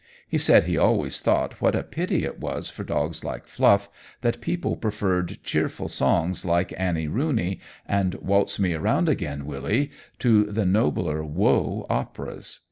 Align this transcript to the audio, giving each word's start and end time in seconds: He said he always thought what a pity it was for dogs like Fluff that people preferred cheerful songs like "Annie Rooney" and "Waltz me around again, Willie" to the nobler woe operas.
He 0.27 0.39
said 0.39 0.63
he 0.63 0.79
always 0.79 1.19
thought 1.19 1.61
what 1.61 1.75
a 1.75 1.83
pity 1.83 2.23
it 2.25 2.39
was 2.39 2.71
for 2.71 2.83
dogs 2.83 3.23
like 3.23 3.45
Fluff 3.45 3.87
that 4.21 4.41
people 4.41 4.75
preferred 4.75 5.37
cheerful 5.43 5.87
songs 5.87 6.43
like 6.43 6.73
"Annie 6.75 7.05
Rooney" 7.07 7.59
and 7.85 8.15
"Waltz 8.15 8.57
me 8.57 8.73
around 8.73 9.07
again, 9.09 9.45
Willie" 9.45 9.91
to 10.17 10.45
the 10.45 10.65
nobler 10.65 11.23
woe 11.23 11.85
operas. 11.87 12.59